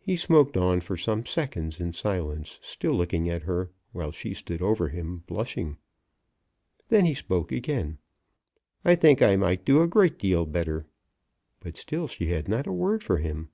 He 0.00 0.16
smoked 0.16 0.56
on 0.56 0.80
for 0.80 0.96
some 0.96 1.24
seconds 1.24 1.78
in 1.78 1.92
silence 1.92 2.58
still 2.62 2.94
looking 2.94 3.28
at 3.28 3.42
her, 3.44 3.70
while 3.92 4.10
she 4.10 4.34
stood 4.34 4.60
over 4.60 4.88
him 4.88 5.18
blushing. 5.28 5.76
Then 6.88 7.04
he 7.04 7.14
spoke 7.14 7.52
again. 7.52 7.98
"I 8.84 8.96
think 8.96 9.22
I 9.22 9.36
might 9.36 9.64
do 9.64 9.80
a 9.80 9.86
great 9.86 10.18
deal 10.18 10.46
better." 10.46 10.86
But 11.60 11.76
still 11.76 12.08
she 12.08 12.26
had 12.26 12.48
not 12.48 12.66
a 12.66 12.72
word 12.72 13.04
for 13.04 13.18
him. 13.18 13.50